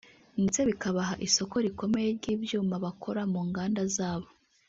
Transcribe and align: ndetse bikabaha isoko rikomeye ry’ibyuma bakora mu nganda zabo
ndetse 0.43 0.59
bikabaha 0.69 1.13
isoko 1.27 1.55
rikomeye 1.65 2.09
ry’ibyuma 2.17 2.75
bakora 2.85 3.21
mu 3.31 3.41
nganda 3.47 3.83
zabo 3.97 4.27